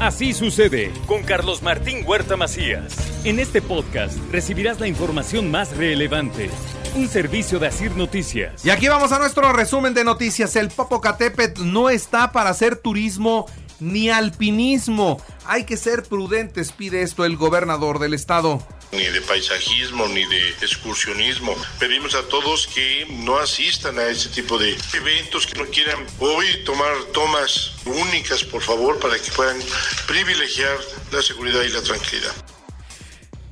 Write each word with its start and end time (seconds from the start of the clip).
Así 0.00 0.34
sucede 0.34 0.92
con 1.06 1.22
Carlos 1.22 1.62
Martín 1.62 2.04
Huerta 2.06 2.36
Macías. 2.36 2.94
En 3.24 3.40
este 3.40 3.62
podcast 3.62 4.18
recibirás 4.30 4.78
la 4.78 4.88
información 4.88 5.50
más 5.50 5.74
relevante. 5.74 6.50
Un 6.94 7.08
servicio 7.08 7.58
de 7.58 7.68
Asir 7.68 7.96
Noticias. 7.96 8.62
Y 8.62 8.68
aquí 8.68 8.88
vamos 8.88 9.12
a 9.12 9.18
nuestro 9.18 9.50
resumen 9.54 9.94
de 9.94 10.04
noticias. 10.04 10.54
El 10.56 10.68
Popocatépetl 10.68 11.72
no 11.72 11.88
está 11.88 12.30
para 12.30 12.50
hacer 12.50 12.76
turismo 12.76 13.46
ni 13.80 14.10
alpinismo. 14.10 15.18
Hay 15.46 15.64
que 15.64 15.78
ser 15.78 16.02
prudentes, 16.02 16.72
pide 16.72 17.00
esto 17.00 17.24
el 17.24 17.38
gobernador 17.38 17.98
del 17.98 18.12
estado 18.12 18.60
ni 18.92 19.04
de 19.04 19.20
paisajismo, 19.20 20.06
ni 20.08 20.24
de 20.26 20.50
excursionismo. 20.62 21.56
Pedimos 21.78 22.14
a 22.14 22.22
todos 22.28 22.66
que 22.66 23.06
no 23.10 23.38
asistan 23.38 23.98
a 23.98 24.06
ese 24.06 24.28
tipo 24.28 24.58
de 24.58 24.76
eventos, 24.94 25.46
que 25.46 25.58
no 25.58 25.66
quieran 25.66 26.06
hoy 26.18 26.46
tomar 26.64 26.94
tomas 27.12 27.72
únicas, 27.84 28.44
por 28.44 28.62
favor, 28.62 28.98
para 28.98 29.18
que 29.18 29.30
puedan 29.32 29.58
privilegiar 30.06 30.78
la 31.12 31.22
seguridad 31.22 31.62
y 31.62 31.68
la 31.68 31.82
tranquilidad. 31.82 32.45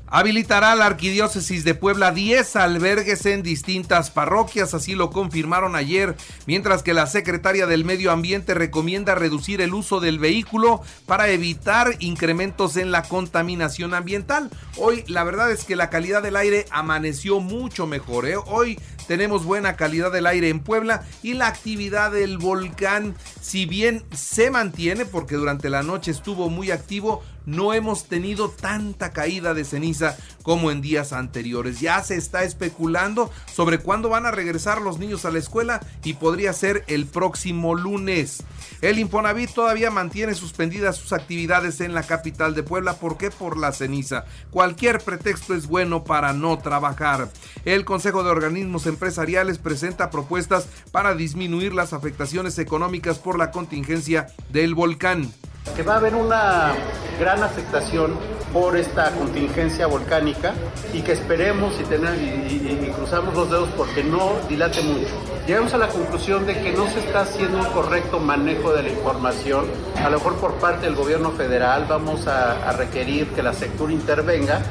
Habilitará 0.06 0.74
la 0.76 0.86
Arquidiócesis 0.86 1.64
de 1.64 1.74
Puebla 1.74 2.12
10 2.12 2.56
albergues 2.56 3.24
en 3.24 3.42
distintas 3.42 4.10
parroquias, 4.10 4.74
así 4.74 4.94
lo 4.94 5.10
confirmaron 5.10 5.74
ayer, 5.74 6.14
mientras 6.46 6.82
que 6.82 6.92
la 6.92 7.06
secretaria 7.06 7.66
del 7.66 7.86
Medio 7.86 8.12
Ambiente 8.12 8.52
recomienda 8.52 9.14
reducir 9.14 9.62
el 9.62 9.72
uso 9.72 10.00
del 10.00 10.18
vehículo 10.18 10.82
para 11.06 11.28
evitar 11.30 11.96
incrementos 12.00 12.76
en 12.76 12.92
la 12.92 13.02
contaminación 13.02 13.94
ambiental. 13.94 14.50
Hoy 14.76 15.04
la 15.08 15.24
verdad 15.24 15.50
es 15.50 15.64
que 15.64 15.74
la 15.74 15.88
calidad 15.88 16.22
del 16.22 16.36
aire 16.36 16.66
amaneció 16.70 17.40
mucho 17.40 17.86
mejor. 17.86 18.28
¿eh? 18.28 18.36
Hoy 18.36 18.78
tenemos 19.08 19.44
buena 19.44 19.76
calidad 19.76 20.12
del 20.12 20.26
aire 20.26 20.50
en 20.50 20.60
Puebla 20.60 21.02
y 21.22 21.34
la 21.34 21.48
actividad 21.48 22.12
del 22.12 22.38
volcán, 22.38 23.16
si 23.40 23.64
bien 23.66 24.04
se 24.12 24.50
mantiene 24.50 25.06
porque 25.06 25.36
durante 25.36 25.70
la 25.70 25.82
noche 25.82 26.10
estuvo 26.10 26.50
muy 26.50 26.70
activo, 26.70 27.22
no 27.46 27.74
hemos 27.74 28.04
tenido 28.04 28.48
tanta 28.50 29.12
caída 29.12 29.54
de 29.54 29.64
ceniza 29.64 30.16
como 30.42 30.70
en 30.70 30.80
días 30.80 31.12
anteriores. 31.12 31.80
Ya 31.80 32.02
se 32.02 32.16
está 32.16 32.44
especulando 32.44 33.30
sobre 33.52 33.78
cuándo 33.78 34.08
van 34.08 34.26
a 34.26 34.30
regresar 34.30 34.80
los 34.80 34.98
niños 34.98 35.24
a 35.24 35.30
la 35.30 35.38
escuela 35.38 35.80
y 36.02 36.14
podría 36.14 36.52
ser 36.52 36.84
el 36.86 37.06
próximo 37.06 37.74
lunes. 37.74 38.42
El 38.80 38.98
Infonavit 38.98 39.50
todavía 39.50 39.90
mantiene 39.90 40.34
suspendidas 40.34 40.96
sus 40.96 41.12
actividades 41.12 41.80
en 41.80 41.94
la 41.94 42.02
capital 42.02 42.54
de 42.54 42.62
Puebla. 42.62 42.94
¿Por 42.94 43.16
qué? 43.16 43.30
Por 43.30 43.56
la 43.56 43.72
ceniza. 43.72 44.24
Cualquier 44.50 44.98
pretexto 44.98 45.54
es 45.54 45.66
bueno 45.66 46.04
para 46.04 46.32
no 46.32 46.58
trabajar. 46.58 47.30
El 47.64 47.84
Consejo 47.84 48.22
de 48.22 48.30
Organismos 48.30 48.86
Empresariales 48.86 49.58
presenta 49.58 50.10
propuestas 50.10 50.66
para 50.92 51.14
disminuir 51.14 51.72
las 51.72 51.92
afectaciones 51.92 52.58
económicas 52.58 53.18
por 53.18 53.38
la 53.38 53.50
contingencia 53.50 54.26
del 54.50 54.74
volcán 54.74 55.32
que 55.74 55.82
va 55.82 55.94
a 55.94 55.96
haber 55.96 56.14
una 56.14 56.72
gran 57.18 57.42
afectación 57.42 58.12
por 58.52 58.76
esta 58.76 59.10
contingencia 59.10 59.86
volcánica 59.86 60.54
y 60.92 61.02
que 61.02 61.12
esperemos 61.12 61.74
y, 61.80 61.84
tener, 61.84 62.14
y, 62.16 62.92
cruzamos 62.96 63.34
los 63.34 63.50
dedos 63.50 63.68
porque 63.76 64.04
no 64.04 64.34
dilate 64.48 64.82
mucho. 64.82 65.10
Llegamos 65.46 65.74
a 65.74 65.78
la 65.78 65.88
conclusión 65.88 66.46
de 66.46 66.60
que 66.60 66.72
no 66.72 66.88
se 66.88 67.00
está 67.00 67.22
haciendo 67.22 67.58
un 67.58 67.66
correcto 67.66 68.20
manejo 68.20 68.72
de 68.72 68.84
la 68.84 68.90
información. 68.90 69.66
A 69.96 70.08
lo 70.08 70.18
mejor 70.18 70.36
por 70.36 70.54
parte 70.54 70.86
del 70.86 70.94
gobierno 70.94 71.32
federal 71.32 71.86
vamos 71.88 72.28
a, 72.28 72.68
a 72.68 72.72
requerir 72.72 73.28
que 73.28 73.42
la 73.42 73.52
sector 73.52 73.90
intervenga 73.90 74.62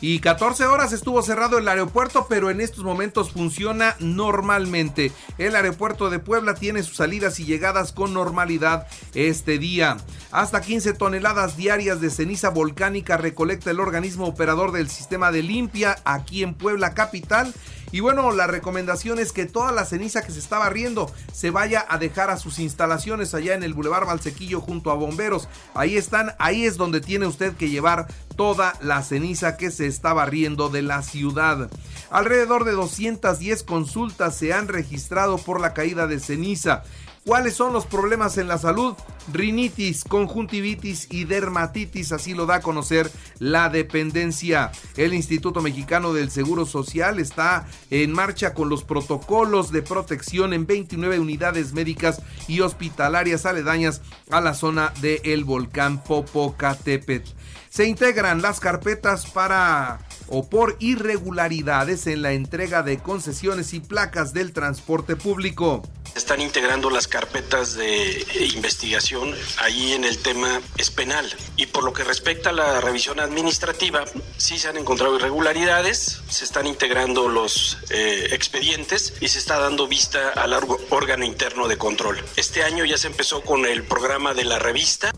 y 0.00 0.20
14 0.20 0.66
horas 0.66 0.92
estuvo 0.92 1.22
cerrado 1.22 1.58
el 1.58 1.68
aeropuerto, 1.68 2.26
pero 2.28 2.50
en 2.50 2.60
estos 2.60 2.84
momentos 2.84 3.32
funciona 3.32 3.96
normalmente. 3.98 5.12
El 5.38 5.56
aeropuerto 5.56 6.10
de 6.10 6.18
Puebla 6.18 6.54
tiene 6.54 6.82
sus 6.82 6.96
salidas 6.96 7.38
y 7.40 7.44
llegadas 7.44 7.92
con 7.92 8.14
normalidad 8.14 8.86
este 9.14 9.58
día. 9.58 9.98
Hasta 10.30 10.60
15 10.60 10.94
toneladas 10.94 11.56
diarias 11.56 12.00
de 12.00 12.10
ceniza 12.10 12.50
volcánica 12.50 13.16
recolecta 13.16 13.70
el 13.70 13.80
organismo 13.80 14.26
operador 14.26 14.72
del 14.72 14.88
sistema 14.88 15.30
de 15.32 15.42
limpia 15.42 15.98
aquí 16.04 16.42
en 16.42 16.54
Puebla 16.54 16.94
capital 16.94 17.52
y 17.92 18.00
bueno, 18.00 18.30
la 18.30 18.46
recomendación 18.46 19.18
es 19.18 19.32
que 19.32 19.46
toda 19.46 19.72
la 19.72 19.84
ceniza 19.84 20.22
que 20.22 20.32
se 20.32 20.38
está 20.38 20.58
barriendo 20.58 21.10
se 21.32 21.50
vaya 21.50 21.84
a 21.88 21.98
dejar 21.98 22.30
a 22.30 22.36
sus 22.36 22.58
instalaciones 22.58 23.34
allá 23.34 23.54
en 23.54 23.62
el 23.62 23.74
Boulevard 23.74 24.06
Valsequillo 24.06 24.60
junto 24.60 24.90
a 24.90 24.94
bomberos. 24.94 25.48
Ahí 25.74 25.96
están, 25.96 26.34
ahí 26.38 26.64
es 26.64 26.76
donde 26.76 27.00
tiene 27.00 27.26
usted 27.26 27.54
que 27.54 27.68
llevar 27.68 28.06
toda 28.36 28.74
la 28.80 29.02
ceniza 29.02 29.56
que 29.56 29.70
se 29.70 29.86
está 29.86 30.12
barriendo 30.12 30.68
de 30.68 30.82
la 30.82 31.02
ciudad. 31.02 31.70
Alrededor 32.10 32.64
de 32.64 32.72
210 32.72 33.62
consultas 33.64 34.36
se 34.36 34.52
han 34.52 34.68
registrado 34.68 35.38
por 35.38 35.60
la 35.60 35.74
caída 35.74 36.06
de 36.06 36.20
ceniza. 36.20 36.84
¿Cuáles 37.24 37.54
son 37.54 37.72
los 37.72 37.86
problemas 37.86 38.38
en 38.38 38.48
la 38.48 38.56
salud? 38.56 38.94
Rinitis, 39.32 40.04
conjuntivitis 40.04 41.08
y 41.10 41.24
dermatitis, 41.24 42.12
así 42.12 42.34
lo 42.34 42.46
da 42.46 42.56
a 42.56 42.60
conocer 42.60 43.10
la 43.38 43.68
dependencia. 43.68 44.72
El 44.96 45.14
Instituto 45.14 45.62
Mexicano 45.62 46.12
del 46.12 46.30
Seguro 46.30 46.66
Social 46.66 47.18
está 47.18 47.66
en 47.90 48.12
marcha 48.12 48.54
con 48.54 48.68
los 48.68 48.84
protocolos 48.84 49.72
de 49.72 49.82
protección 49.82 50.52
en 50.52 50.66
29 50.66 51.18
unidades 51.18 51.72
médicas 51.72 52.22
y 52.48 52.60
hospitalarias 52.60 53.46
aledañas 53.46 54.02
a 54.30 54.40
la 54.40 54.54
zona 54.54 54.92
del 55.00 55.44
volcán 55.44 56.02
Popocatépetl. 56.02 57.30
Se 57.68 57.86
integran 57.86 58.42
las 58.42 58.58
carpetas 58.58 59.26
para 59.26 60.00
o 60.28 60.48
por 60.48 60.76
irregularidades 60.80 62.06
en 62.06 62.22
la 62.22 62.32
entrega 62.32 62.82
de 62.82 62.98
concesiones 62.98 63.74
y 63.74 63.80
placas 63.80 64.32
del 64.32 64.52
transporte 64.52 65.16
público. 65.16 65.82
Están 66.14 66.40
integrando 66.40 66.90
las 66.90 67.06
carpetas 67.06 67.74
de 67.74 68.26
investigación 68.54 69.34
ahí 69.58 69.92
en 69.92 70.04
el 70.04 70.18
tema 70.18 70.60
es 70.76 70.90
penal. 70.90 71.32
Y 71.56 71.66
por 71.66 71.84
lo 71.84 71.92
que 71.92 72.04
respecta 72.04 72.50
a 72.50 72.52
la 72.52 72.80
revisión 72.80 73.20
administrativa, 73.20 74.04
sí 74.36 74.58
se 74.58 74.68
han 74.68 74.76
encontrado 74.76 75.16
irregularidades, 75.16 76.22
se 76.28 76.44
están 76.44 76.66
integrando 76.66 77.28
los 77.28 77.78
eh, 77.90 78.28
expedientes 78.32 79.14
y 79.20 79.28
se 79.28 79.38
está 79.38 79.58
dando 79.58 79.86
vista 79.86 80.30
al 80.30 80.52
órgano 80.90 81.24
interno 81.24 81.68
de 81.68 81.78
control. 81.78 82.22
Este 82.36 82.62
año 82.62 82.84
ya 82.84 82.98
se 82.98 83.06
empezó 83.06 83.42
con 83.42 83.66
el 83.66 83.84
programa 83.84 84.34
de 84.34 84.44
la 84.44 84.58
revista. 84.58 85.12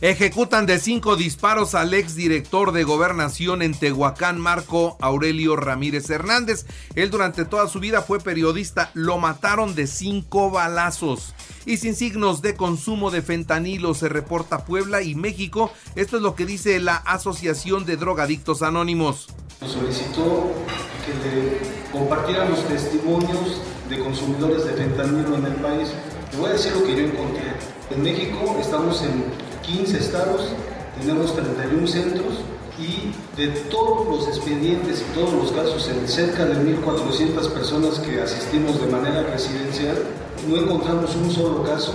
Ejecutan 0.00 0.64
de 0.66 0.78
cinco 0.78 1.16
disparos 1.16 1.74
al 1.74 1.92
exdirector 1.92 2.70
de 2.70 2.84
gobernación 2.84 3.62
en 3.62 3.74
Tehuacán, 3.74 4.38
Marco 4.38 4.96
Aurelio 5.00 5.56
Ramírez 5.56 6.08
Hernández. 6.08 6.66
Él 6.94 7.10
durante 7.10 7.44
toda 7.44 7.66
su 7.66 7.80
vida 7.80 8.00
fue 8.02 8.20
periodista. 8.20 8.92
Lo 8.94 9.18
mataron 9.18 9.74
de 9.74 9.88
cinco 9.88 10.52
balazos. 10.52 11.34
Y 11.66 11.78
sin 11.78 11.96
signos 11.96 12.42
de 12.42 12.54
consumo 12.54 13.10
de 13.10 13.22
fentanilo 13.22 13.92
se 13.92 14.08
reporta 14.08 14.64
Puebla 14.64 15.02
y 15.02 15.16
México. 15.16 15.72
Esto 15.96 16.18
es 16.18 16.22
lo 16.22 16.36
que 16.36 16.46
dice 16.46 16.78
la 16.78 16.94
Asociación 16.98 17.84
de 17.84 17.96
Drogadictos 17.96 18.62
Anónimos. 18.62 19.26
Solicitó 19.66 20.52
que 21.04 21.90
compartiéramos 21.90 22.64
testimonios 22.68 23.62
de 23.88 23.98
consumidores 23.98 24.64
de 24.64 24.74
fentanilo 24.74 25.34
en 25.38 25.46
el 25.46 25.54
país. 25.54 25.88
Le 26.30 26.38
voy 26.38 26.50
a 26.50 26.52
decir 26.52 26.72
lo 26.72 26.84
que 26.84 26.94
yo 26.94 27.02
encontré. 27.02 27.52
En 27.90 28.02
México 28.02 28.58
estamos 28.60 29.02
en 29.02 29.47
15 29.68 29.98
estados, 29.98 30.42
tenemos 30.98 31.34
31 31.34 31.86
centros 31.86 32.38
y 32.78 33.12
de 33.36 33.48
todos 33.70 34.06
los 34.08 34.28
expedientes 34.28 35.02
y 35.02 35.14
todos 35.14 35.34
los 35.34 35.52
casos 35.52 35.88
en 35.88 36.08
cerca 36.08 36.46
de 36.46 36.54
1.400 36.54 37.50
personas 37.50 37.98
que 37.98 38.20
asistimos 38.20 38.80
de 38.80 38.86
manera 38.86 39.24
residencial, 39.24 39.96
no 40.48 40.56
encontramos 40.56 41.14
un 41.16 41.30
solo 41.30 41.62
caso 41.64 41.92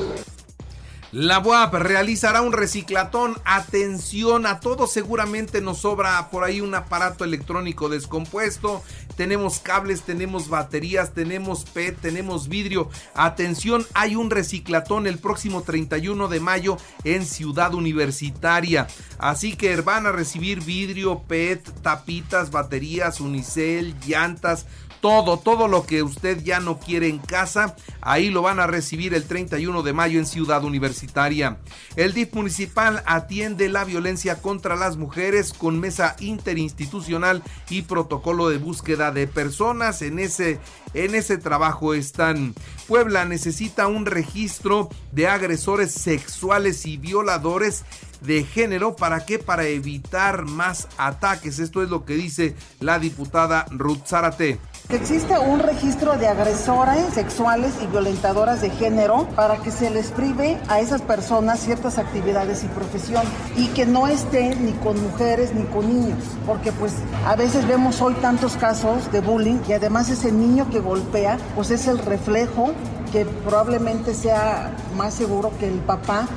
la 1.13 1.37
UAP 1.37 1.75
realizará 1.75 2.41
un 2.41 2.53
reciclatón. 2.53 3.35
Atención 3.45 4.47
a 4.47 4.59
todos, 4.59 4.91
seguramente 4.91 5.61
nos 5.61 5.77
sobra 5.77 6.29
por 6.31 6.43
ahí 6.43 6.59
un 6.59 6.73
aparato 6.73 7.23
electrónico 7.23 7.87
descompuesto. 7.87 8.81
Tenemos 9.15 9.59
cables, 9.59 10.01
tenemos 10.01 10.49
baterías, 10.49 11.13
tenemos 11.13 11.65
PET, 11.65 12.01
tenemos 12.01 12.49
vidrio. 12.49 12.89
Atención, 13.13 13.85
hay 13.93 14.15
un 14.15 14.31
reciclatón 14.31 15.05
el 15.05 15.19
próximo 15.19 15.61
31 15.61 16.27
de 16.29 16.39
mayo 16.39 16.77
en 17.03 17.27
Ciudad 17.27 17.75
Universitaria. 17.75 18.87
Así 19.19 19.55
que 19.55 19.79
van 19.81 20.07
a 20.07 20.11
recibir 20.11 20.61
vidrio, 20.61 21.21
PET, 21.27 21.81
tapitas, 21.83 22.49
baterías, 22.49 23.21
unicel, 23.21 23.93
llantas 24.07 24.65
todo, 25.03 25.37
todo 25.37 25.67
lo 25.67 25.85
que 25.85 26.01
usted 26.01 26.41
ya 26.45 26.61
no 26.61 26.79
quiere 26.79 27.09
en 27.09 27.19
casa, 27.19 27.75
ahí 27.99 28.29
lo 28.29 28.41
van 28.41 28.61
a 28.61 28.67
recibir 28.67 29.13
el 29.13 29.25
31 29.25 29.83
de 29.83 29.91
mayo 29.91 30.17
en 30.17 30.25
Ciudad 30.25 30.63
Universitaria. 30.63 31.57
El 31.97 32.13
DIF 32.13 32.33
municipal 32.33 33.03
atiende 33.05 33.67
la 33.67 33.83
violencia 33.83 34.41
contra 34.41 34.77
las 34.77 34.95
mujeres 34.95 35.51
con 35.51 35.77
mesa 35.77 36.15
interinstitucional 36.21 37.43
y 37.69 37.81
protocolo 37.81 38.47
de 38.47 38.59
búsqueda 38.59 39.11
de 39.11 39.27
personas. 39.27 40.01
En 40.01 40.19
ese, 40.19 40.61
en 40.93 41.15
ese 41.15 41.37
trabajo 41.37 41.93
están. 41.93 42.55
Puebla 42.87 43.25
necesita 43.25 43.87
un 43.87 44.05
registro 44.05 44.87
de 45.11 45.27
agresores 45.27 45.91
sexuales 45.91 46.85
y 46.85 46.95
violadores 46.95 47.83
de 48.21 48.45
género. 48.45 48.95
¿Para 48.95 49.25
qué? 49.25 49.37
Para 49.37 49.65
evitar 49.65 50.45
más 50.45 50.87
ataques. 50.97 51.59
Esto 51.59 51.83
es 51.83 51.89
lo 51.89 52.05
que 52.05 52.13
dice 52.13 52.55
la 52.79 52.99
diputada 52.99 53.65
Ruth 53.69 54.05
Zárate. 54.05 54.59
Existe 54.89 55.39
un 55.39 55.59
registro 55.59 56.17
de 56.17 56.27
agresoras 56.27 57.13
sexuales 57.13 57.73
y 57.81 57.87
violentadoras 57.87 58.61
de 58.61 58.69
género 58.69 59.27
para 59.35 59.57
que 59.57 59.71
se 59.71 59.89
les 59.89 60.11
prive 60.11 60.59
a 60.67 60.81
esas 60.81 61.01
personas 61.01 61.61
ciertas 61.61 61.97
actividades 61.97 62.63
y 62.63 62.67
profesión. 62.67 63.23
Y 63.57 63.67
que 63.69 63.85
no 63.85 64.07
estén 64.07 64.65
ni 64.65 64.73
con 64.73 65.01
mujeres 65.01 65.53
ni 65.55 65.63
con 65.63 65.87
niños, 65.87 66.19
porque 66.45 66.71
pues 66.73 66.93
a 67.25 67.35
veces 67.35 67.67
vemos 67.67 68.01
hoy 68.01 68.13
tantos 68.15 68.55
casos 68.57 69.11
de 69.11 69.21
bullying 69.21 69.59
y 69.67 69.73
además 69.73 70.09
ese 70.09 70.31
niño 70.31 70.69
que 70.69 70.79
golpea 70.79 71.37
pues 71.55 71.71
es 71.71 71.87
el 71.87 71.97
reflejo 71.97 72.73
que 73.11 73.25
probablemente 73.25 74.13
sea 74.13 74.75
más 74.95 75.15
seguro 75.15 75.51
que 75.59 75.67
el 75.67 75.79
papá. 75.79 76.27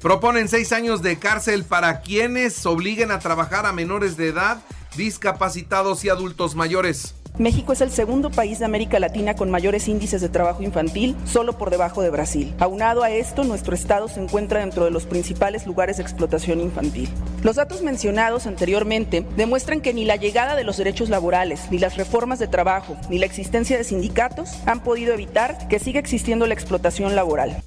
Proponen 0.00 0.48
seis 0.48 0.72
años 0.72 1.02
de 1.02 1.18
cárcel 1.18 1.64
para 1.64 2.00
quienes 2.00 2.64
obliguen 2.66 3.10
a 3.10 3.18
trabajar 3.18 3.66
a 3.66 3.72
menores 3.72 4.16
de 4.16 4.28
edad, 4.28 4.58
discapacitados 4.96 6.04
y 6.04 6.10
adultos 6.10 6.54
mayores. 6.54 7.14
México 7.38 7.72
es 7.72 7.80
el 7.80 7.90
segundo 7.90 8.30
país 8.30 8.58
de 8.58 8.66
América 8.66 9.00
Latina 9.00 9.34
con 9.34 9.50
mayores 9.50 9.88
índices 9.88 10.20
de 10.20 10.28
trabajo 10.28 10.62
infantil, 10.62 11.16
solo 11.24 11.56
por 11.56 11.70
debajo 11.70 12.02
de 12.02 12.10
Brasil. 12.10 12.54
Aunado 12.58 13.02
a 13.02 13.10
esto, 13.10 13.42
nuestro 13.42 13.74
estado 13.74 14.06
se 14.08 14.20
encuentra 14.20 14.60
dentro 14.60 14.84
de 14.84 14.90
los 14.90 15.06
principales 15.06 15.66
lugares 15.66 15.96
de 15.96 16.02
explotación 16.02 16.60
infantil. 16.60 17.08
Los 17.42 17.56
datos 17.56 17.80
mencionados 17.80 18.46
anteriormente 18.46 19.24
demuestran 19.34 19.80
que 19.80 19.94
ni 19.94 20.04
la 20.04 20.16
llegada 20.16 20.54
de 20.56 20.64
los 20.64 20.76
derechos 20.76 21.08
laborales, 21.08 21.62
ni 21.70 21.78
las 21.78 21.96
reformas 21.96 22.38
de 22.38 22.48
trabajo, 22.48 22.98
ni 23.08 23.18
la 23.18 23.26
existencia 23.26 23.78
de 23.78 23.84
sindicatos 23.84 24.50
han 24.66 24.82
podido 24.82 25.14
evitar 25.14 25.68
que 25.68 25.78
siga 25.78 26.00
existiendo 26.00 26.46
la 26.46 26.54
explotación 26.54 27.16
laboral. 27.16 27.62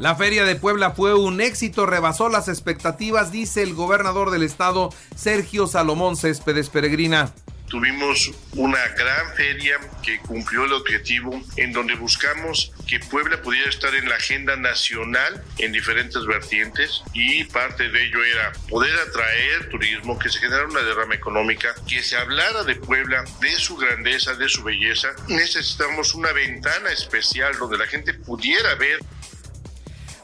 La 0.00 0.16
feria 0.16 0.44
de 0.44 0.56
Puebla 0.56 0.90
fue 0.90 1.14
un 1.14 1.40
éxito, 1.40 1.86
rebasó 1.86 2.28
las 2.28 2.48
expectativas, 2.48 3.30
dice 3.30 3.62
el 3.62 3.74
gobernador 3.74 4.30
del 4.30 4.42
estado, 4.42 4.90
Sergio 5.16 5.66
Salomón 5.66 6.16
Céspedes 6.16 6.68
Peregrina. 6.68 7.32
Tuvimos 7.68 8.32
una 8.54 8.88
gran 8.88 9.34
feria 9.34 9.78
que 10.02 10.18
cumplió 10.20 10.64
el 10.64 10.72
objetivo 10.72 11.42
en 11.56 11.72
donde 11.72 11.94
buscamos 11.94 12.72
que 12.86 12.98
Puebla 12.98 13.42
pudiera 13.42 13.68
estar 13.68 13.94
en 13.94 14.08
la 14.08 14.16
agenda 14.16 14.56
nacional 14.56 15.44
en 15.58 15.72
diferentes 15.72 16.24
vertientes 16.24 17.02
y 17.12 17.44
parte 17.44 17.90
de 17.90 18.04
ello 18.04 18.24
era 18.24 18.52
poder 18.68 18.98
atraer 18.98 19.68
turismo, 19.68 20.18
que 20.18 20.30
se 20.30 20.38
generara 20.38 20.66
una 20.66 20.82
derrama 20.82 21.14
económica, 21.14 21.74
que 21.86 22.02
se 22.02 22.16
hablara 22.16 22.64
de 22.64 22.76
Puebla, 22.76 23.24
de 23.40 23.50
su 23.56 23.76
grandeza, 23.76 24.34
de 24.34 24.48
su 24.48 24.62
belleza. 24.62 25.08
Necesitamos 25.28 26.14
una 26.14 26.32
ventana 26.32 26.90
especial 26.90 27.56
donde 27.58 27.78
la 27.78 27.86
gente 27.86 28.14
pudiera 28.14 28.74
ver 28.76 28.98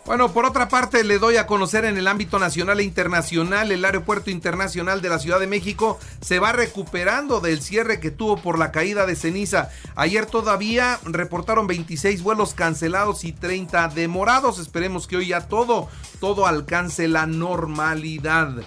bueno, 0.06 0.32
por 0.32 0.44
otra 0.44 0.68
parte, 0.68 1.02
le 1.02 1.18
doy 1.18 1.36
a 1.36 1.46
conocer 1.46 1.86
en 1.86 1.96
el 1.96 2.08
ámbito 2.08 2.38
nacional 2.38 2.80
e 2.80 2.84
internacional, 2.84 3.72
el 3.72 3.84
Aeropuerto 3.84 4.30
Internacional 4.30 5.00
de 5.00 5.08
la 5.08 5.18
Ciudad 5.18 5.40
de 5.40 5.46
México 5.46 5.98
se 6.20 6.38
va 6.38 6.52
recuperando 6.52 7.40
del 7.40 7.62
cierre 7.62 8.00
que 8.00 8.10
tuvo 8.10 8.36
por 8.36 8.58
la 8.58 8.70
caída 8.70 9.06
de 9.06 9.16
ceniza. 9.16 9.70
Ayer 9.96 10.26
todavía 10.26 11.00
reportaron 11.04 11.66
26 11.66 12.22
vuelos 12.22 12.52
cancelados 12.52 13.24
y 13.24 13.32
30 13.32 13.88
demorados. 13.88 14.58
Esperemos 14.58 15.06
que 15.06 15.16
hoy 15.16 15.28
ya 15.28 15.48
todo, 15.48 15.88
todo 16.20 16.46
alcance 16.46 17.08
la 17.08 17.26
normalidad. 17.26 18.62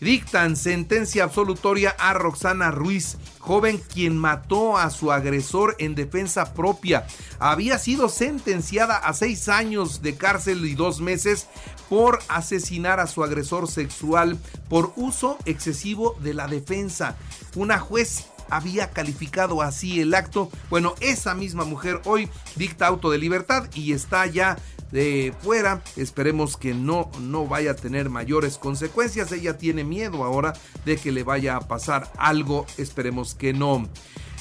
Dictan 0.00 0.56
sentencia 0.56 1.24
absolutoria 1.24 1.96
a 1.98 2.12
Roxana 2.12 2.70
Ruiz, 2.70 3.16
joven 3.38 3.80
quien 3.92 4.18
mató 4.18 4.76
a 4.76 4.90
su 4.90 5.10
agresor 5.10 5.74
en 5.78 5.94
defensa 5.94 6.52
propia. 6.52 7.06
Había 7.38 7.78
sido 7.78 8.08
sentenciada 8.08 8.96
a 8.96 9.14
seis 9.14 9.48
años 9.48 10.02
de 10.02 10.16
cárcel 10.16 10.64
y 10.66 10.74
dos 10.74 11.00
meses 11.00 11.46
por 11.88 12.18
asesinar 12.28 13.00
a 13.00 13.06
su 13.06 13.24
agresor 13.24 13.68
sexual 13.68 14.38
por 14.68 14.92
uso 14.96 15.38
excesivo 15.44 16.16
de 16.20 16.34
la 16.34 16.46
defensa. 16.46 17.16
Una 17.54 17.78
juez 17.78 18.26
había 18.50 18.90
calificado 18.90 19.62
así 19.62 20.00
el 20.00 20.14
acto. 20.14 20.50
Bueno, 20.70 20.94
esa 21.00 21.34
misma 21.34 21.64
mujer 21.64 22.00
hoy 22.04 22.28
dicta 22.56 22.86
auto 22.86 23.10
de 23.10 23.18
libertad 23.18 23.68
y 23.74 23.92
está 23.92 24.26
ya 24.26 24.56
de 24.92 25.32
fuera. 25.40 25.82
Esperemos 25.96 26.56
que 26.56 26.74
no, 26.74 27.10
no 27.20 27.46
vaya 27.46 27.72
a 27.72 27.76
tener 27.76 28.10
mayores 28.10 28.58
consecuencias. 28.58 29.32
Ella 29.32 29.58
tiene 29.58 29.84
miedo 29.84 30.24
ahora 30.24 30.52
de 30.84 30.96
que 30.96 31.12
le 31.12 31.22
vaya 31.22 31.56
a 31.56 31.60
pasar 31.60 32.10
algo. 32.16 32.66
Esperemos 32.78 33.34
que 33.34 33.52
no. 33.52 33.88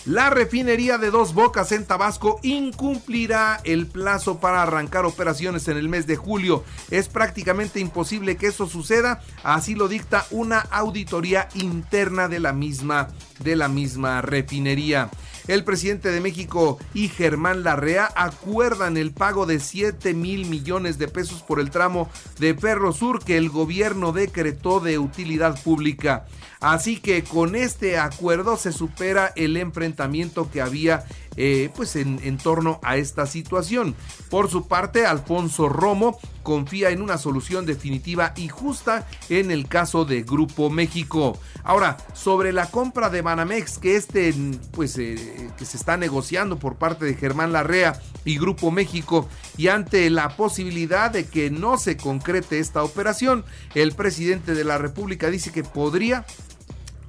La 0.06 0.30
refinería 0.30 1.00
de 1.00 1.10
Dos 1.10 1.34
Bocas 1.34 1.72
en 1.72 1.84
Tabasco 1.84 2.40
incumplirá 2.44 3.60
el 3.64 3.88
plazo 3.88 4.40
para 4.40 4.62
arrancar 4.62 5.04
operaciones 5.04 5.68
en 5.68 5.78
el 5.78 5.90
mes 5.90 6.06
de 6.06 6.16
julio. 6.16 6.64
Es 6.92 7.10
prácticamente 7.10 7.80
imposible 7.80 8.38
que 8.38 8.46
eso 8.46 8.68
suceda, 8.68 9.24
así 9.44 9.74
lo 9.74 9.88
dicta 9.88 10.28
una 10.30 10.60
auditoría 10.60 11.50
interna 11.56 12.28
de 12.28 12.40
la 12.40 12.54
misma 12.54 13.08
de 13.40 13.56
la 13.56 13.68
misma 13.68 14.22
refinería. 14.22 15.10
El 15.48 15.64
presidente 15.64 16.10
de 16.10 16.22
México 16.22 16.80
y 16.96 17.08
Germán 17.08 17.64
Larrea 17.64 18.10
acuerdan 18.16 18.98
el 18.98 19.12
pago 19.12 19.46
de 19.46 19.60
7 19.60 20.16
mil 20.16 20.48
millones 20.48 20.98
de 20.98 21.08
pesos 21.08 21.44
por 21.44 21.60
el 21.60 21.70
tramo 21.70 22.10
de 22.40 22.56
Ferro 22.56 22.92
Sur 22.94 23.24
que 23.24 23.38
el 23.38 23.50
gobierno 23.50 24.12
decretó 24.12 24.80
de 24.80 24.98
utilidad 24.98 25.62
pública. 25.62 26.26
Así 26.62 26.98
que 26.98 27.24
con 27.24 27.56
este 27.56 28.00
acuerdo 28.00 28.58
se 28.58 28.72
supera 28.72 29.32
el 29.36 29.56
enfrentamiento 29.58 30.50
que 30.50 30.62
había 30.62 31.06
eh, 31.38 31.70
pues 31.76 31.96
en, 31.96 32.38
torno 32.38 32.80
a 32.84 32.98
esta 32.98 33.26
situación. 33.26 33.96
Por 34.30 34.50
su 34.50 34.68
parte, 34.68 35.06
Alfonso 35.06 35.70
Romo 35.70 36.20
confía 36.44 36.92
en 36.92 37.02
una 37.02 37.18
solución 37.18 37.66
definitiva 37.66 38.34
y 38.36 38.50
justa 38.50 39.08
en 39.30 39.52
el 39.52 39.68
caso 39.68 40.06
de 40.06 40.22
Grupo 40.24 40.70
México. 40.70 41.38
Ahora, 41.64 41.98
sobre 42.14 42.54
la 42.54 42.70
compra 42.70 43.10
de 43.10 43.22
Banamex, 43.22 43.80
que 43.80 43.96
este, 43.96 44.34
pues, 44.72 44.98
eh, 44.98 45.50
que 45.58 45.66
se 45.66 45.78
está 45.78 45.98
negociando 45.98 46.60
por 46.60 46.76
parte 46.76 47.06
de 47.06 47.16
Germán 47.16 47.52
Larrea 47.52 48.00
y 48.24 48.38
Grupo 48.38 48.70
México, 48.70 49.28
y 49.58 49.70
ante 49.70 50.10
la 50.10 50.36
posibilidad 50.38 51.10
de 51.10 51.26
que 51.26 51.50
no 51.50 51.78
se 51.78 51.98
concrete 51.98 52.60
esta 52.60 52.84
operación, 52.84 53.44
el 53.74 53.94
presidente 53.94 54.54
de 54.54 54.64
la 54.64 54.78
República 54.78 55.30
dice 55.30 55.52
que 55.52 55.64
podría 55.64 56.26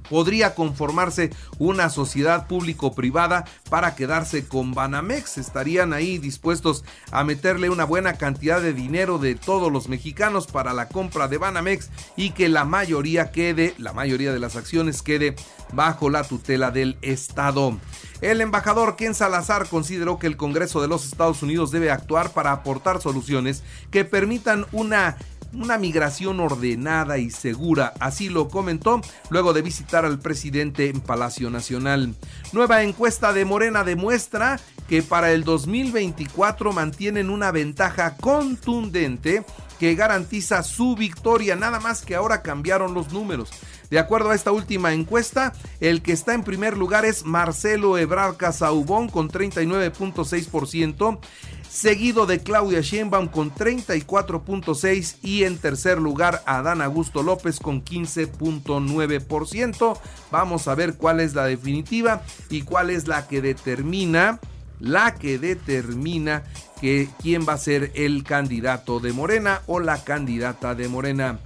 podría 0.09 0.55
conformarse 0.55 1.31
una 1.59 1.89
sociedad 1.89 2.47
público-privada 2.47 3.45
para 3.69 3.95
quedarse 3.95 4.47
con 4.47 4.73
Banamex. 4.73 5.37
Estarían 5.37 5.93
ahí 5.93 6.17
dispuestos 6.17 6.83
a 7.11 7.23
meterle 7.23 7.69
una 7.69 7.85
buena 7.85 8.13
cantidad 8.13 8.61
de 8.61 8.73
dinero 8.73 9.17
de 9.17 9.35
todos 9.35 9.71
los 9.71 9.89
mexicanos 9.89 10.47
para 10.47 10.73
la 10.73 10.87
compra 10.87 11.27
de 11.27 11.37
Banamex 11.37 11.89
y 12.15 12.31
que 12.31 12.49
la 12.49 12.65
mayoría 12.65 13.31
quede, 13.31 13.73
la 13.77 13.93
mayoría 13.93 14.33
de 14.33 14.39
las 14.39 14.55
acciones 14.55 15.01
quede 15.01 15.35
bajo 15.73 16.09
la 16.09 16.23
tutela 16.23 16.71
del 16.71 16.97
Estado. 17.01 17.77
El 18.21 18.41
embajador 18.41 18.95
Ken 18.95 19.13
Salazar 19.13 19.67
consideró 19.69 20.17
que 20.17 20.27
el 20.27 20.37
Congreso 20.37 20.81
de 20.81 20.87
los 20.87 21.05
Estados 21.05 21.43
Unidos 21.43 21.71
debe 21.71 21.91
actuar 21.91 22.31
para 22.31 22.51
aportar 22.51 22.99
soluciones 22.99 23.63
que 23.91 24.05
permitan 24.05 24.65
una 24.71 25.17
una 25.59 25.77
migración 25.77 26.39
ordenada 26.39 27.17
y 27.17 27.29
segura, 27.29 27.93
así 27.99 28.29
lo 28.29 28.49
comentó 28.49 29.01
luego 29.29 29.53
de 29.53 29.61
visitar 29.61 30.05
al 30.05 30.19
presidente 30.19 30.89
en 30.89 31.01
Palacio 31.01 31.49
Nacional. 31.49 32.15
Nueva 32.53 32.83
encuesta 32.83 33.33
de 33.33 33.45
Morena 33.45 33.83
demuestra 33.83 34.59
que 34.87 35.03
para 35.03 35.31
el 35.31 35.43
2024 35.43 36.71
mantienen 36.73 37.29
una 37.29 37.51
ventaja 37.51 38.15
contundente 38.17 39.43
que 39.79 39.95
garantiza 39.95 40.63
su 40.63 40.95
victoria, 40.95 41.55
nada 41.55 41.79
más 41.79 42.01
que 42.01 42.15
ahora 42.15 42.41
cambiaron 42.41 42.93
los 42.93 43.11
números. 43.11 43.49
De 43.89 43.99
acuerdo 43.99 44.31
a 44.31 44.35
esta 44.35 44.51
última 44.51 44.93
encuesta, 44.93 45.53
el 45.79 46.01
que 46.01 46.11
está 46.11 46.33
en 46.33 46.43
primer 46.43 46.77
lugar 46.77 47.05
es 47.05 47.25
Marcelo 47.25 47.97
Ebrard 47.97 48.35
Casaubón 48.35 49.07
con 49.07 49.29
39.6%, 49.29 51.19
seguido 51.69 52.25
de 52.25 52.39
Claudia 52.39 52.81
Sheinbaum 52.81 53.27
con 53.27 53.53
34.6 53.53 55.17
y 55.21 55.43
en 55.43 55.57
tercer 55.57 55.99
lugar 55.99 56.41
Adán 56.45 56.81
Augusto 56.81 57.23
López 57.23 57.59
con 57.59 57.83
15.9%. 57.83 59.99
Vamos 60.31 60.67
a 60.67 60.75
ver 60.75 60.95
cuál 60.95 61.19
es 61.19 61.35
la 61.35 61.45
definitiva 61.45 62.23
y 62.49 62.61
cuál 62.63 62.89
es 62.89 63.07
la 63.07 63.27
que 63.27 63.41
determina 63.41 64.39
la 64.79 65.15
que 65.15 65.39
determina 65.39 66.43
que 66.79 67.09
quién 67.21 67.45
va 67.47 67.53
a 67.53 67.57
ser 67.57 67.91
el 67.95 68.23
candidato 68.23 68.99
de 68.99 69.13
Morena 69.13 69.61
o 69.65 69.79
la 69.79 70.03
candidata 70.03 70.75
de 70.75 70.87
Morena. 70.87 71.39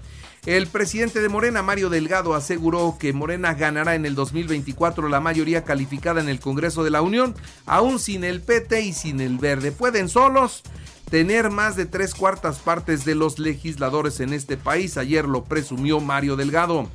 El 0.48 0.65
presidente 0.65 1.21
de 1.21 1.29
Morena, 1.29 1.62
Mario 1.62 1.91
Delgado, 1.91 2.33
aseguró 2.33 2.98
que 3.00 3.13
Morena 3.13 3.53
ganará 3.53 3.93
en 3.93 4.07
el 4.07 4.15
2024 4.15 5.07
la 5.07 5.19
mayoría 5.19 5.63
calificada 5.63 6.19
en 6.19 6.29
el 6.29 6.39
Congreso 6.39 6.83
de 6.83 6.89
la 6.89 7.03
Unión, 7.03 7.36
aún 7.67 8.00
sin 8.00 8.24
el 8.24 8.41
PT 8.41 8.81
y 8.81 8.93
sin 8.93 9.21
el 9.21 9.38
Verde. 9.38 9.71
Pueden 9.71 10.10
solos 10.10 10.63
tener 11.12 11.51
más 11.51 11.75
de 11.75 11.86
tres 11.86 12.15
cuartas 12.15 12.57
partes 12.57 13.05
de 13.05 13.13
los 13.13 13.38
legisladores 13.38 14.19
en 14.19 14.33
este 14.33 14.57
país. 14.57 14.98
Ayer 14.98 15.25
lo 15.25 15.43
presumió 15.43 16.00
Mario 16.00 16.36
Delgado. 16.36 16.89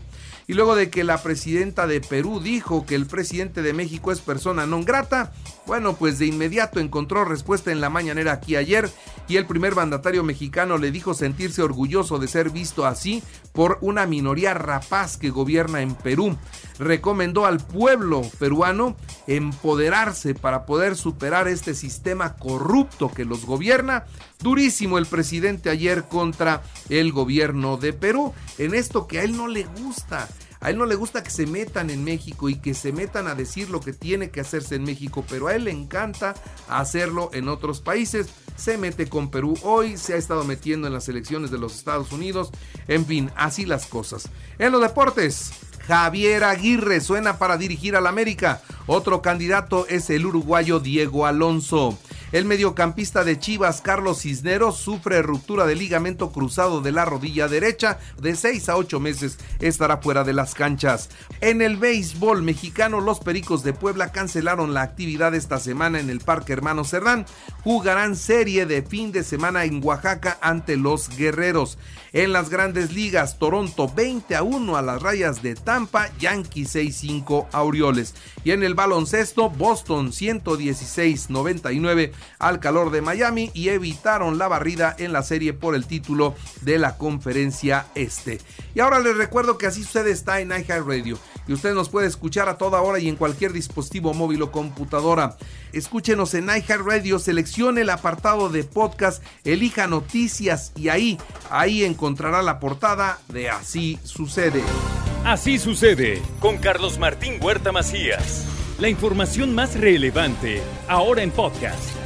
Y 0.48 0.54
luego 0.54 0.76
de 0.76 0.90
que 0.90 1.02
la 1.02 1.22
presidenta 1.22 1.88
de 1.88 2.00
Perú 2.00 2.40
dijo 2.40 2.86
que 2.86 2.94
el 2.94 3.06
presidente 3.06 3.62
de 3.62 3.72
México 3.72 4.12
es 4.12 4.20
persona 4.20 4.64
non 4.64 4.86
grata, 4.86 5.32
bueno, 5.66 5.96
pues 5.96 6.20
de 6.20 6.26
inmediato 6.26 6.78
encontró 6.78 7.24
respuesta 7.24 7.72
en 7.72 7.80
la 7.80 7.90
mañanera 7.90 8.32
aquí 8.32 8.54
ayer 8.54 8.88
y 9.26 9.36
el 9.36 9.46
primer 9.46 9.74
mandatario 9.74 10.22
mexicano 10.22 10.78
le 10.78 10.92
dijo 10.92 11.14
sentirse 11.14 11.62
orgulloso 11.62 12.20
de 12.20 12.28
ser 12.28 12.50
visto 12.50 12.86
así 12.86 13.24
por 13.52 13.78
una 13.80 14.06
minoría 14.06 14.54
rapaz 14.54 15.16
que 15.16 15.30
gobierna 15.30 15.82
en 15.82 15.96
Perú. 15.96 16.36
Recomendó 16.78 17.46
al 17.46 17.58
pueblo 17.58 18.22
peruano 18.38 18.96
empoderarse 19.26 20.34
para 20.34 20.64
poder 20.66 20.94
superar 20.94 21.48
este 21.48 21.74
sistema 21.74 22.36
corrupto 22.36 23.10
que 23.10 23.24
los 23.24 23.44
gobierna. 23.44 24.04
Durísimo 24.40 24.98
el 24.98 25.06
presidente 25.06 25.70
ayer 25.70 26.04
contra 26.04 26.62
el 26.88 27.10
gobierno 27.10 27.78
de 27.78 27.92
Perú 27.92 28.32
en 28.58 28.74
esto 28.74 29.08
que 29.08 29.18
a 29.18 29.24
él 29.24 29.36
no 29.36 29.48
le 29.48 29.64
gusta. 29.64 30.28
A 30.66 30.70
él 30.70 30.78
no 30.78 30.86
le 30.86 30.96
gusta 30.96 31.22
que 31.22 31.30
se 31.30 31.46
metan 31.46 31.90
en 31.90 32.02
México 32.02 32.48
y 32.48 32.56
que 32.56 32.74
se 32.74 32.90
metan 32.90 33.28
a 33.28 33.36
decir 33.36 33.70
lo 33.70 33.78
que 33.78 33.92
tiene 33.92 34.30
que 34.30 34.40
hacerse 34.40 34.74
en 34.74 34.82
México, 34.82 35.24
pero 35.28 35.46
a 35.46 35.54
él 35.54 35.62
le 35.62 35.70
encanta 35.70 36.34
hacerlo 36.68 37.30
en 37.32 37.48
otros 37.48 37.80
países. 37.80 38.30
Se 38.56 38.76
mete 38.76 39.08
con 39.08 39.30
Perú 39.30 39.56
hoy, 39.62 39.96
se 39.96 40.14
ha 40.14 40.16
estado 40.16 40.42
metiendo 40.42 40.88
en 40.88 40.92
las 40.92 41.08
elecciones 41.08 41.52
de 41.52 41.58
los 41.58 41.76
Estados 41.76 42.10
Unidos. 42.10 42.50
En 42.88 43.06
fin, 43.06 43.30
así 43.36 43.64
las 43.64 43.86
cosas. 43.86 44.28
En 44.58 44.72
los 44.72 44.82
deportes, 44.82 45.52
Javier 45.86 46.42
Aguirre 46.42 47.00
suena 47.00 47.38
para 47.38 47.58
dirigir 47.58 47.94
al 47.94 48.08
América. 48.08 48.60
Otro 48.88 49.22
candidato 49.22 49.86
es 49.86 50.10
el 50.10 50.26
uruguayo 50.26 50.80
Diego 50.80 51.26
Alonso. 51.26 51.96
El 52.36 52.44
mediocampista 52.44 53.24
de 53.24 53.38
Chivas, 53.38 53.80
Carlos 53.80 54.20
Cisneros, 54.20 54.76
sufre 54.76 55.22
ruptura 55.22 55.64
de 55.64 55.74
ligamento 55.74 56.32
cruzado 56.32 56.82
de 56.82 56.92
la 56.92 57.06
rodilla 57.06 57.48
derecha. 57.48 57.98
De 58.20 58.36
6 58.36 58.68
a 58.68 58.76
8 58.76 59.00
meses 59.00 59.38
estará 59.58 60.02
fuera 60.02 60.22
de 60.22 60.34
las 60.34 60.54
canchas. 60.54 61.08
En 61.40 61.62
el 61.62 61.78
béisbol 61.78 62.42
mexicano, 62.42 63.00
los 63.00 63.20
Pericos 63.20 63.62
de 63.62 63.72
Puebla 63.72 64.12
cancelaron 64.12 64.74
la 64.74 64.82
actividad 64.82 65.34
esta 65.34 65.58
semana 65.58 65.98
en 65.98 66.10
el 66.10 66.20
Parque 66.20 66.52
Hermano 66.52 66.84
Cerdán. 66.84 67.24
Jugarán 67.64 68.16
serie 68.16 68.66
de 68.66 68.82
fin 68.82 69.12
de 69.12 69.24
semana 69.24 69.64
en 69.64 69.82
Oaxaca 69.82 70.36
ante 70.42 70.76
los 70.76 71.08
Guerreros. 71.16 71.78
En 72.12 72.34
las 72.34 72.50
grandes 72.50 72.92
ligas, 72.92 73.38
Toronto 73.38 73.90
20 73.94 74.36
a 74.36 74.42
1 74.42 74.76
a 74.76 74.82
las 74.82 75.00
rayas 75.00 75.42
de 75.42 75.54
Tampa, 75.54 76.10
Yankees 76.18 76.74
6-5 76.74 77.46
a 77.50 77.62
Orioles. 77.62 78.14
Y 78.44 78.50
en 78.50 78.62
el 78.62 78.74
baloncesto, 78.74 79.48
Boston 79.48 80.12
116-99 80.12 82.12
al 82.38 82.60
calor 82.60 82.90
de 82.90 83.02
Miami 83.02 83.50
y 83.54 83.68
evitaron 83.68 84.38
la 84.38 84.48
barrida 84.48 84.94
en 84.98 85.12
la 85.12 85.22
serie 85.22 85.52
por 85.52 85.74
el 85.74 85.86
título 85.86 86.34
de 86.62 86.78
la 86.78 86.96
conferencia 86.98 87.86
este. 87.94 88.40
Y 88.74 88.80
ahora 88.80 89.00
les 89.00 89.16
recuerdo 89.16 89.58
que 89.58 89.66
así 89.66 89.82
sucede 89.82 90.10
está 90.10 90.40
en 90.40 90.50
iHeartRadio 90.50 91.18
y 91.48 91.52
usted 91.52 91.74
nos 91.74 91.88
puede 91.88 92.06
escuchar 92.06 92.48
a 92.48 92.58
toda 92.58 92.80
hora 92.82 92.98
y 92.98 93.08
en 93.08 93.16
cualquier 93.16 93.52
dispositivo 93.52 94.14
móvil 94.14 94.42
o 94.42 94.52
computadora. 94.52 95.36
Escúchenos 95.72 96.34
en 96.34 96.48
iHeartRadio, 96.48 97.18
seleccione 97.18 97.82
el 97.82 97.90
apartado 97.90 98.48
de 98.48 98.64
podcast, 98.64 99.22
elija 99.44 99.86
noticias 99.86 100.72
y 100.76 100.88
ahí, 100.88 101.18
ahí 101.50 101.84
encontrará 101.84 102.42
la 102.42 102.60
portada 102.60 103.18
de 103.28 103.50
Así 103.50 103.98
sucede. 104.04 104.62
Así 105.24 105.58
sucede 105.58 106.22
con 106.40 106.58
Carlos 106.58 106.98
Martín 106.98 107.38
Huerta 107.42 107.72
Macías. 107.72 108.46
La 108.78 108.88
información 108.88 109.54
más 109.54 109.74
relevante 109.74 110.62
ahora 110.88 111.22
en 111.22 111.30
podcast. 111.30 112.05